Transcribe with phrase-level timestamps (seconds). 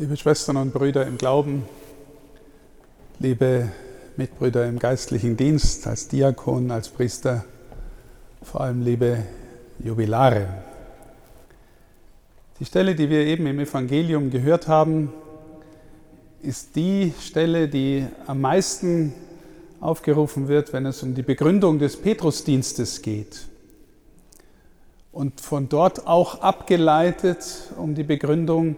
[0.00, 1.64] Liebe Schwestern und Brüder im Glauben,
[3.18, 3.68] liebe
[4.16, 7.44] Mitbrüder im geistlichen Dienst, als Diakon, als Priester,
[8.40, 9.24] vor allem liebe
[9.80, 10.46] Jubilare.
[12.60, 15.12] Die Stelle, die wir eben im Evangelium gehört haben,
[16.44, 19.12] ist die Stelle, die am meisten
[19.80, 23.48] aufgerufen wird, wenn es um die Begründung des Petrusdienstes geht.
[25.10, 28.76] Und von dort auch abgeleitet um die Begründung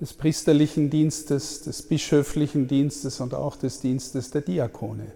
[0.00, 5.12] des priesterlichen Dienstes, des bischöflichen Dienstes und auch des Dienstes der Diakone,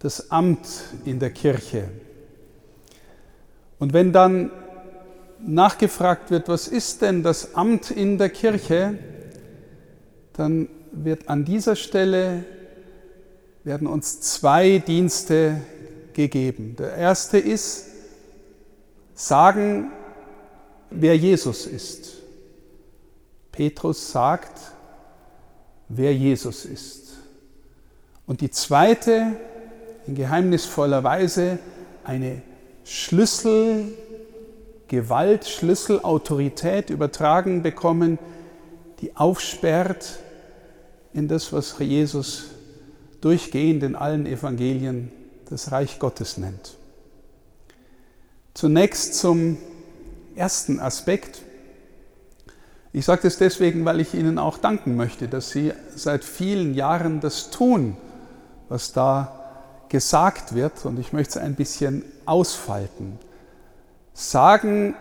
[0.00, 0.66] das Amt
[1.04, 1.88] in der Kirche.
[3.78, 4.50] Und wenn dann
[5.38, 8.98] nachgefragt wird, was ist denn das Amt in der Kirche,
[10.32, 12.44] dann wird an dieser Stelle
[13.62, 15.60] werden uns zwei Dienste
[16.14, 16.76] gegeben.
[16.78, 17.86] Der erste ist,
[19.14, 19.92] sagen,
[20.90, 22.19] wer Jesus ist.
[23.60, 24.72] Petrus sagt,
[25.90, 27.18] wer Jesus ist.
[28.26, 29.36] Und die zweite,
[30.06, 31.58] in geheimnisvoller Weise,
[32.02, 32.40] eine
[32.86, 38.18] Schlüsselgewalt, Schlüsselautorität übertragen bekommen,
[39.02, 40.20] die aufsperrt
[41.12, 42.44] in das, was Jesus
[43.20, 45.12] durchgehend in allen Evangelien
[45.50, 46.78] das Reich Gottes nennt.
[48.54, 49.58] Zunächst zum
[50.34, 51.42] ersten Aspekt.
[52.92, 57.20] Ich sage das deswegen, weil ich Ihnen auch danken möchte, dass Sie seit vielen Jahren
[57.20, 57.96] das tun,
[58.68, 59.40] was da
[59.88, 60.84] gesagt wird.
[60.84, 63.18] Und ich möchte es ein bisschen ausfalten.
[64.12, 64.94] Sagen,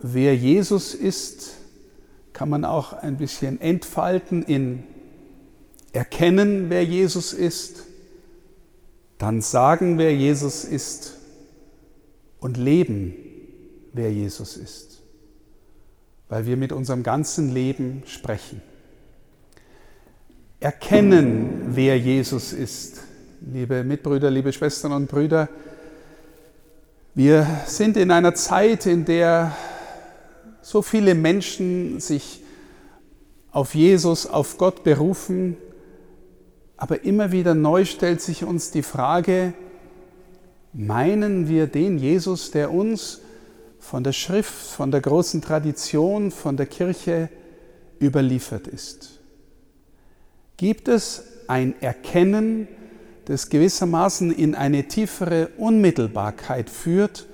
[0.00, 1.52] wer Jesus ist,
[2.32, 4.84] kann man auch ein bisschen entfalten in
[5.92, 7.84] erkennen, wer Jesus ist,
[9.18, 11.16] dann sagen, wer Jesus ist
[12.38, 13.14] und leben,
[13.92, 14.99] wer Jesus ist,
[16.30, 18.62] weil wir mit unserem ganzen Leben sprechen.
[20.60, 23.02] Erkennen, wer Jesus ist,
[23.40, 25.48] liebe Mitbrüder, liebe Schwestern und Brüder.
[27.14, 29.56] Wir sind in einer Zeit, in der
[30.62, 32.42] so viele Menschen sich
[33.50, 35.56] auf Jesus, auf Gott berufen,
[36.76, 39.52] aber immer wieder neu stellt sich uns die Frage,
[40.72, 43.20] meinen wir den Jesus, der uns
[43.80, 47.28] von der Schrift, von der großen Tradition, von der Kirche
[48.00, 49.20] überliefert ist?
[50.56, 52.68] Gibt es ein Erkennen,
[53.24, 57.26] das gewissermaßen in eine tiefere Unmittelbarkeit führt,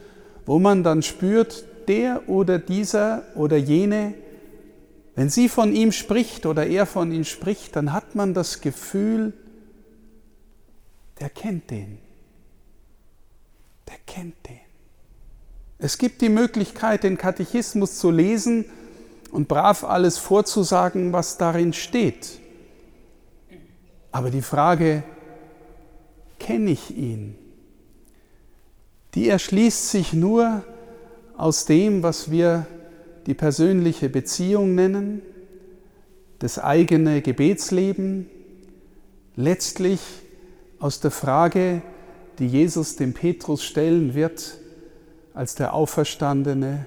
[0.47, 4.15] wo man dann spürt, der oder dieser oder jene
[5.17, 9.33] wenn sie von ihm spricht oder er von ihm spricht, dann hat man das Gefühl,
[11.19, 11.99] der kennt den.
[13.89, 14.66] Der kennt den.
[15.79, 18.65] Es gibt die Möglichkeit, den Katechismus zu lesen
[19.31, 22.39] und brav alles vorzusagen, was darin steht.
[24.11, 25.03] Aber die Frage,
[26.39, 27.37] kenne ich ihn?
[29.15, 30.63] Die erschließt sich nur
[31.37, 32.67] aus dem, was wir
[33.27, 35.21] die persönliche Beziehung nennen,
[36.39, 38.31] das eigene Gebetsleben,
[39.35, 40.01] letztlich
[40.79, 41.83] aus der Frage,
[42.39, 44.59] die Jesus dem Petrus stellen wird,
[45.37, 46.87] als der Auferstandene,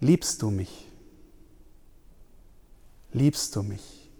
[0.00, 0.88] liebst du mich?
[3.12, 4.10] Liebst du mich?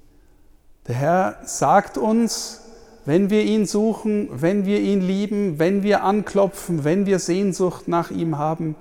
[0.86, 2.60] Der Herr sagt uns,
[3.04, 8.12] wenn wir ihn suchen, wenn wir ihn lieben, wenn wir anklopfen, wenn wir Sehnsucht nach
[8.12, 8.76] ihm haben,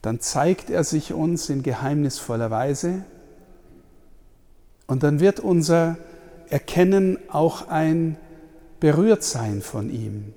[0.00, 3.04] dann zeigt er sich uns in geheimnisvoller Weise
[4.86, 5.98] und dann wird unser
[6.48, 8.16] Erkennen auch ein
[8.80, 10.32] Berührtsein von ihm.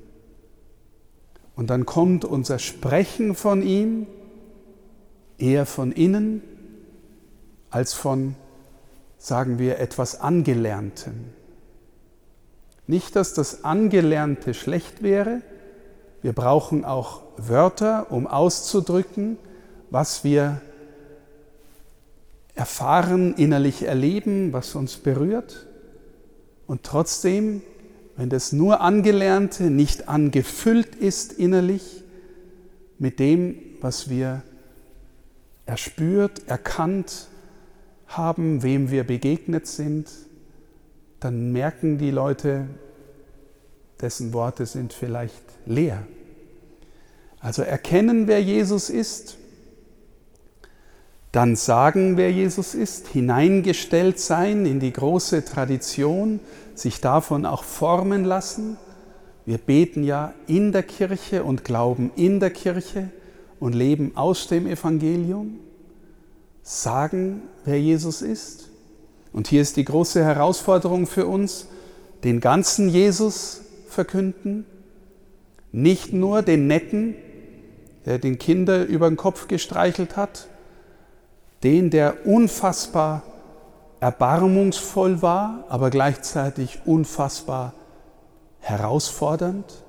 [1.56, 4.08] Und dann kommt unser Sprechen von ihm
[5.38, 6.42] eher von innen
[7.70, 8.36] als von,
[9.18, 11.14] sagen wir, etwas Angelerntem.
[12.86, 15.42] Nicht, dass das Angelernte schlecht wäre,
[16.22, 19.38] wir brauchen auch Wörter, um auszudrücken,
[19.90, 20.62] was wir
[22.56, 25.68] erfahren, innerlich erleben, was uns berührt.
[26.66, 27.62] Und trotzdem,
[28.16, 32.04] wenn das nur Angelernte nicht angefüllt ist innerlich
[33.00, 34.44] mit dem, was wir
[35.66, 37.28] erspürt, erkannt
[38.08, 40.10] haben, wem wir begegnet sind,
[41.20, 42.68] dann merken die Leute,
[44.02, 46.06] dessen Worte sind vielleicht leer.
[47.40, 49.38] Also erkennen, wer Jesus ist,
[51.34, 56.40] dann sagen, wer Jesus ist, hineingestellt sein in die große Tradition,
[56.76, 58.78] sich davon auch formen lassen.
[59.44, 63.10] Wir beten ja in der Kirche und glauben in der Kirche
[63.60, 65.60] und leben aus dem Evangelium.
[66.62, 68.70] sagen, wer Jesus ist.
[69.34, 71.68] Und hier ist die große Herausforderung für uns,
[72.24, 74.66] den ganzen Jesus verkünden,
[75.74, 77.16] nicht nur den netten,
[78.06, 80.48] der den Kinder über den Kopf gestreichelt hat,
[81.64, 83.24] den, der unfassbar
[84.00, 87.74] erbarmungsvoll war, aber gleichzeitig unfassbar
[88.60, 89.84] herausfordernd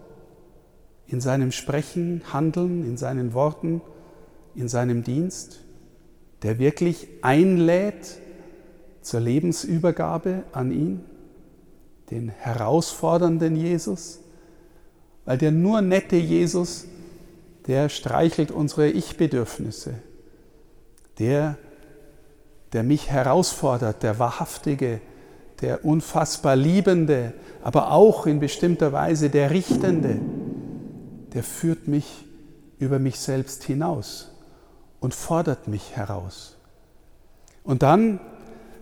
[1.06, 3.80] in seinem Sprechen, Handeln, in seinen Worten,
[4.54, 5.60] in seinem Dienst,
[6.42, 8.18] der wirklich einlädt
[9.00, 11.00] zur Lebensübergabe an ihn,
[12.10, 14.20] den herausfordernden Jesus,
[15.24, 16.86] weil der nur nette Jesus,
[17.66, 19.94] der streichelt unsere Ich-Bedürfnisse,
[21.18, 21.56] der
[22.74, 25.00] der mich herausfordert, der wahrhaftige,
[25.60, 27.32] der unfassbar liebende,
[27.62, 30.20] aber auch in bestimmter Weise der richtende,
[31.32, 32.26] der führt mich
[32.78, 34.32] über mich selbst hinaus
[35.00, 36.56] und fordert mich heraus.
[37.62, 38.20] Und dann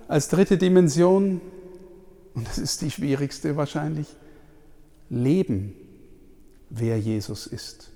[0.09, 1.43] als dritte Dimension,
[2.35, 4.09] und das ist die schwierigste wahrscheinlich,
[5.11, 5.75] leben,
[6.71, 7.92] wer Jesus ist.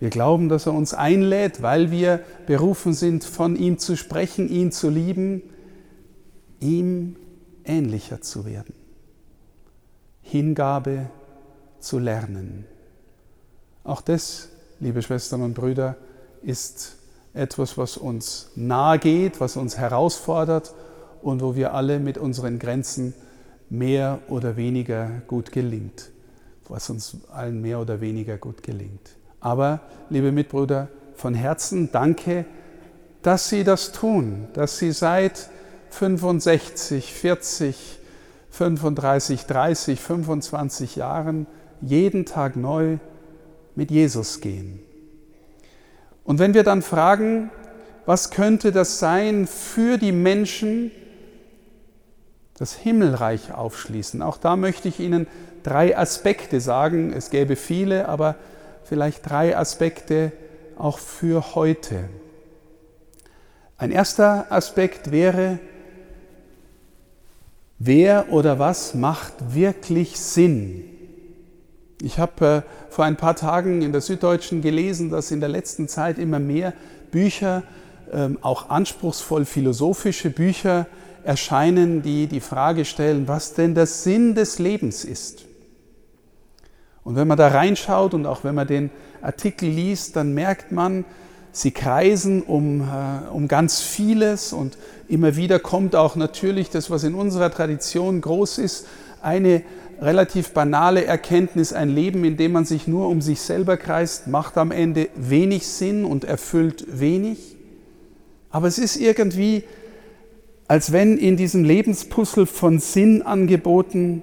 [0.00, 4.70] Wir glauben, dass er uns einlädt, weil wir berufen sind, von ihm zu sprechen, ihn
[4.70, 5.42] zu lieben,
[6.60, 7.16] ihm
[7.64, 8.74] ähnlicher zu werden.
[10.22, 11.10] Hingabe
[11.80, 12.64] zu lernen.
[13.82, 15.96] Auch das, liebe Schwestern und Brüder,
[16.42, 16.96] ist
[17.34, 20.74] etwas, was uns nahe geht, was uns herausfordert
[21.22, 23.14] und wo wir alle mit unseren Grenzen
[23.70, 26.10] mehr oder weniger gut gelingt,
[26.68, 29.16] was uns allen mehr oder weniger gut gelingt.
[29.40, 29.80] Aber,
[30.10, 32.44] liebe Mitbrüder, von Herzen danke,
[33.22, 35.50] dass Sie das tun, dass Sie seit
[35.90, 37.98] 65, 40,
[38.50, 41.46] 35, 30, 25 Jahren
[41.80, 42.98] jeden Tag neu
[43.74, 44.80] mit Jesus gehen.
[46.24, 47.50] Und wenn wir dann fragen,
[48.06, 50.90] was könnte das sein für die Menschen,
[52.56, 55.26] das Himmelreich aufschließen, auch da möchte ich Ihnen
[55.62, 57.12] drei Aspekte sagen.
[57.12, 58.34] Es gäbe viele, aber
[58.88, 60.32] vielleicht drei Aspekte
[60.78, 62.08] auch für heute.
[63.76, 65.58] Ein erster Aspekt wäre,
[67.78, 70.84] wer oder was macht wirklich Sinn?
[72.00, 75.88] Ich habe äh, vor ein paar Tagen in der Süddeutschen gelesen, dass in der letzten
[75.88, 76.72] Zeit immer mehr
[77.10, 77.64] Bücher,
[78.12, 80.86] ähm, auch anspruchsvoll philosophische Bücher
[81.24, 85.47] erscheinen, die die Frage stellen, was denn der Sinn des Lebens ist.
[87.04, 88.90] Und wenn man da reinschaut und auch wenn man den
[89.22, 91.04] Artikel liest, dann merkt man,
[91.52, 94.78] sie kreisen um, äh, um ganz vieles und
[95.08, 98.86] immer wieder kommt auch natürlich das, was in unserer Tradition groß ist,
[99.22, 99.62] eine
[100.00, 104.56] relativ banale Erkenntnis, ein Leben, in dem man sich nur um sich selber kreist, macht
[104.56, 107.56] am Ende wenig Sinn und erfüllt wenig.
[108.50, 109.64] Aber es ist irgendwie,
[110.68, 114.22] als wenn in diesem Lebenspuzzle von Sinnangeboten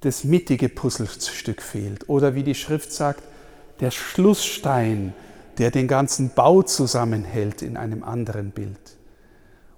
[0.00, 2.08] das mittige Puzzlestück fehlt.
[2.08, 3.22] Oder wie die Schrift sagt,
[3.80, 5.12] der Schlussstein,
[5.58, 8.78] der den ganzen Bau zusammenhält in einem anderen Bild.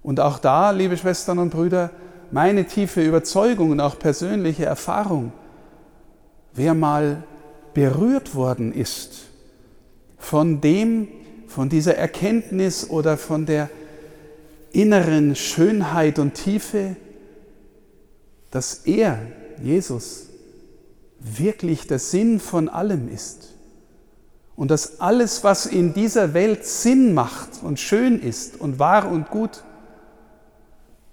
[0.01, 1.91] Und auch da, liebe Schwestern und Brüder,
[2.31, 5.31] meine tiefe Überzeugung und auch persönliche Erfahrung,
[6.53, 7.23] wer mal
[7.73, 9.25] berührt worden ist
[10.17, 11.07] von dem,
[11.47, 13.69] von dieser Erkenntnis oder von der
[14.71, 16.95] inneren Schönheit und Tiefe,
[18.51, 19.19] dass er
[19.61, 20.27] Jesus
[21.19, 23.53] wirklich der Sinn von allem ist
[24.55, 29.29] und dass alles, was in dieser Welt Sinn macht und schön ist und wahr und
[29.29, 29.63] gut,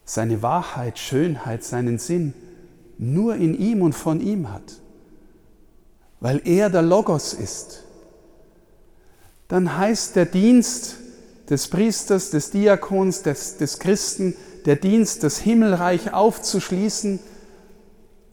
[0.05, 2.35] seine Wahrheit, Schönheit, seinen Sinn
[2.99, 4.81] nur in ihm und von ihm hat,
[6.19, 7.85] weil er der Logos ist,
[9.49, 10.97] dann heißt der Dienst
[11.49, 14.35] des Priesters, des Diakons, des, des Christen,
[14.67, 17.19] der Dienst, das Himmelreich aufzuschließen,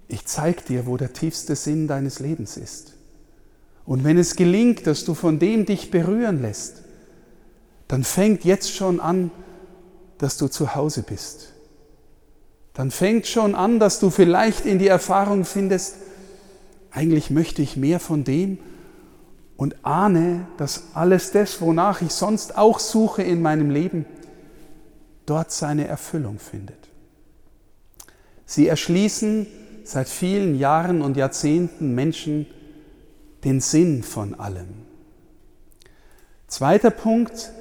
[0.08, 2.94] ich zeige dir, wo der tiefste Sinn deines Lebens ist.
[3.86, 6.84] Und wenn es gelingt, dass du von dem dich berühren lässt,
[7.88, 9.32] dann fängt jetzt schon an,
[10.18, 11.54] dass du zu Hause bist.
[12.74, 15.96] Dann fängt schon an, dass du vielleicht in die Erfahrung findest,
[16.92, 18.60] eigentlich möchte ich mehr von dem
[19.56, 24.06] und ahne, dass alles das, wonach ich sonst auch suche in meinem Leben,
[25.26, 26.78] dort seine Erfüllung findet.
[28.46, 29.48] Sie erschließen
[29.88, 32.46] seit vielen Jahren und Jahrzehnten Menschen
[33.46, 34.68] den Sinn von allem.
[36.48, 37.52] Zweiter Punkt,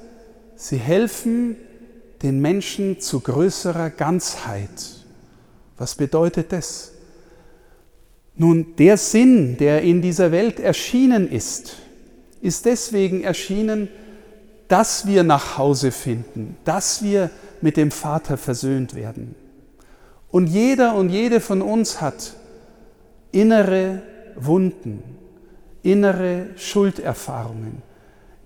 [0.57, 1.57] sie helfen
[2.23, 5.05] den Menschen zu größerer Ganzheit.
[5.79, 6.93] Was bedeutet das?
[8.35, 11.77] Nun, der Sinn, der in dieser Welt erschienen ist,
[12.41, 13.89] ist deswegen erschienen,
[14.67, 17.31] dass wir nach Hause finden, dass wir
[17.61, 19.37] mit dem Vater versöhnt werden.
[20.31, 22.35] Und jeder und jede von uns hat
[23.33, 24.03] innere
[24.37, 25.03] Wunden,
[25.83, 27.83] innere Schulderfahrungen.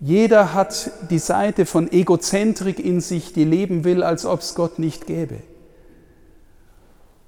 [0.01, 4.79] Jeder hat die Seite von Egozentrik in sich, die leben will, als ob es Gott
[4.79, 5.37] nicht gäbe.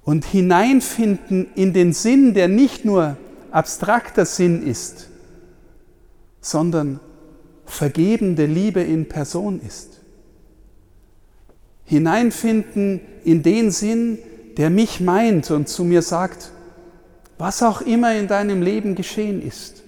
[0.03, 3.15] Und hineinfinden in den Sinn, der nicht nur
[3.51, 5.09] abstrakter Sinn ist,
[6.41, 6.99] sondern
[7.65, 10.01] vergebende Liebe in Person ist.
[11.85, 14.17] Hineinfinden in den Sinn,
[14.57, 16.51] der mich meint und zu mir sagt,
[17.37, 19.83] was auch immer in deinem Leben geschehen ist,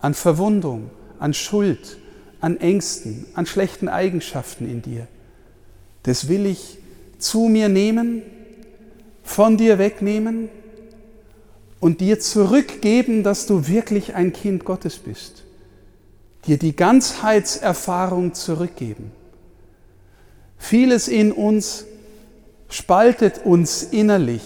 [0.00, 1.98] an Verwundung, an Schuld,
[2.40, 5.06] an Ängsten, an schlechten Eigenschaften in dir,
[6.02, 6.78] das will ich
[7.18, 8.22] zu mir nehmen,
[9.22, 10.48] von dir wegnehmen
[11.80, 15.42] und dir zurückgeben, dass du wirklich ein Kind Gottes bist.
[16.46, 19.10] Dir die Ganzheitserfahrung zurückgeben.
[20.58, 21.84] Vieles in uns
[22.68, 24.42] spaltet uns innerlich.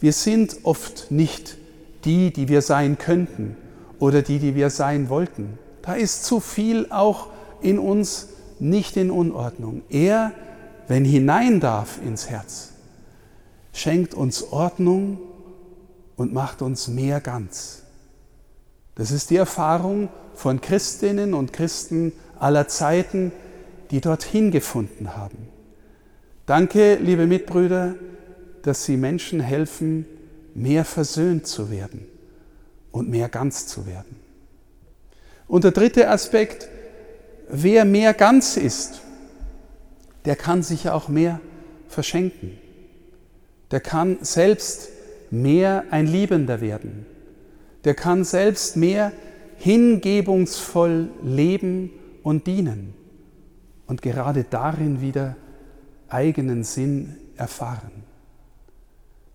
[0.00, 1.56] Wir sind oft nicht
[2.04, 3.56] die, die wir sein könnten
[3.98, 5.58] oder die, die wir sein wollten.
[5.82, 7.28] Da ist zu viel auch
[7.60, 9.82] in uns nicht in Unordnung.
[9.88, 10.32] Er,
[10.88, 12.70] wenn hinein darf ins Herz,
[13.72, 15.18] schenkt uns Ordnung
[16.16, 17.82] und macht uns mehr ganz.
[18.94, 23.32] Das ist die Erfahrung von Christinnen und Christen aller Zeiten,
[23.90, 25.51] die dorthin gefunden haben.
[26.52, 27.94] Danke, liebe Mitbrüder,
[28.60, 30.04] dass Sie Menschen helfen,
[30.54, 32.06] mehr versöhnt zu werden
[32.90, 34.16] und mehr ganz zu werden.
[35.48, 36.68] Und der dritte Aspekt,
[37.48, 39.00] wer mehr ganz ist,
[40.26, 41.40] der kann sich auch mehr
[41.88, 42.58] verschenken.
[43.70, 44.90] Der kann selbst
[45.30, 47.06] mehr ein Liebender werden.
[47.84, 49.12] Der kann selbst mehr
[49.56, 51.92] hingebungsvoll leben
[52.22, 52.92] und dienen
[53.86, 55.34] und gerade darin wieder
[56.12, 57.90] eigenen Sinn erfahren.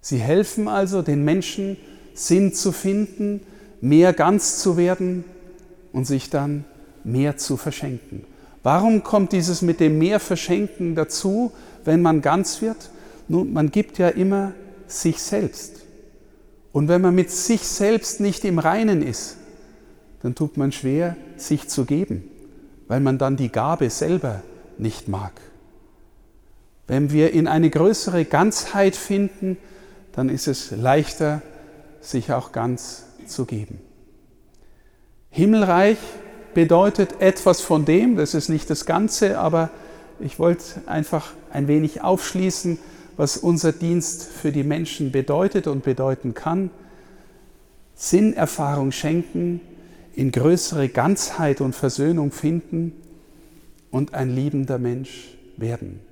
[0.02, 1.78] Sie helfen also den Menschen,
[2.14, 3.42] Sinn zu finden,
[3.82, 5.24] mehr ganz zu werden
[5.92, 6.66] und sich dann
[7.04, 8.24] mehr zu verschenken.
[8.64, 11.52] Warum kommt dieses mit dem mehr verschenken dazu,
[11.86, 12.90] wenn man ganz wird?
[13.28, 14.54] Nun, man gibt ja immer
[14.88, 15.82] sich selbst.
[16.72, 19.38] Und wenn man mit sich selbst nicht im Reinen ist,
[20.22, 22.24] dann tut man schwer, sich zu geben,
[22.88, 24.42] weil man dann die Gabe selber
[24.78, 25.34] nicht mag.
[26.88, 29.58] Wenn wir in eine größere Ganzheit finden,
[30.14, 31.42] dann ist es leichter,
[32.00, 33.80] sich auch ganz zu geben.
[35.30, 35.98] Himmelreich
[36.54, 39.70] bedeutet etwas von dem, das ist nicht das Ganze, aber
[40.20, 42.80] ich wollte einfach ein wenig aufschließen,
[43.18, 46.72] was unser Dienst für die Menschen bedeutet und bedeuten kann.
[47.96, 49.60] Sinnerfahrung schenken,
[50.14, 52.94] in größere Ganzheit und Versöhnung finden
[53.92, 56.07] und ein liebender Mensch werden.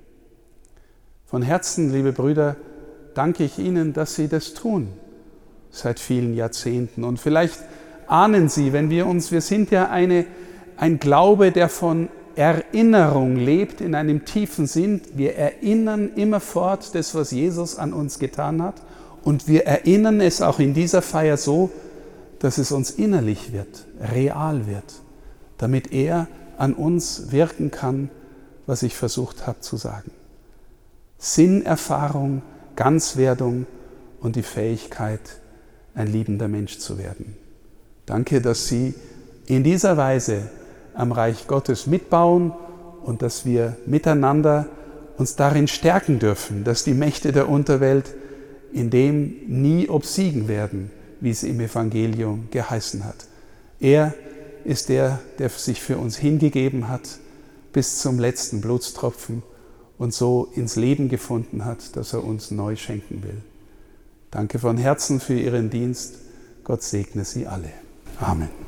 [1.28, 2.54] Von Herzen, liebe Brüder,
[3.14, 4.92] danke ich Ihnen, dass Sie das tun
[5.72, 7.02] seit vielen Jahrzehnten.
[7.02, 7.58] Und vielleicht
[8.06, 10.24] ahnen Sie, wenn wir uns, wir sind ja eine,
[10.76, 15.00] ein Glaube, der von Erinnerung lebt in einem tiefen Sinn.
[15.16, 18.76] Wir erinnern immerfort das, was Jesus an uns getan hat.
[19.24, 21.70] Und wir erinnern es auch in dieser Feier so,
[22.38, 25.02] dass es uns innerlich wird, real wird,
[25.58, 28.10] damit er an uns wirken kann,
[28.66, 30.12] was ich versucht habe zu sagen.
[31.18, 32.42] Sinnerfahrung,
[32.76, 33.66] Ganzwerdung
[34.20, 35.20] und die Fähigkeit,
[35.94, 37.36] ein liebender Mensch zu werden.
[38.04, 38.94] Danke, dass Sie
[39.46, 40.50] in dieser Weise
[40.94, 42.52] am Reich Gottes mitbauen
[43.04, 44.68] und dass wir miteinander
[45.16, 48.14] uns darin stärken dürfen, dass die Mächte der Unterwelt
[48.72, 53.26] in dem nie obsiegen werden, wie es im Evangelium geheißen hat.
[53.80, 54.12] Er
[54.64, 57.18] ist der, der sich für uns hingegeben hat
[57.72, 59.42] bis zum letzten Blutstropfen
[59.98, 63.42] und so ins Leben gefunden hat, dass er uns neu schenken will.
[64.30, 66.16] Danke von Herzen für Ihren Dienst.
[66.64, 67.70] Gott segne Sie alle.
[68.20, 68.65] Amen.